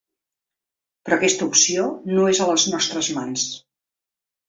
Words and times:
Però 1.09 1.19
aquesta 1.19 1.47
opció 1.51 1.85
no 2.17 2.27
és 2.33 2.43
a 2.43 2.51
les 2.53 2.69
nostres 2.75 3.15
mans. 3.23 3.49